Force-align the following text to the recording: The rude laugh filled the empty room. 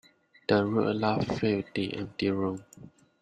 The 0.47 0.65
rude 0.65 0.95
laugh 0.95 1.27
filled 1.37 1.65
the 1.75 1.95
empty 1.95 2.31
room. 2.31 2.65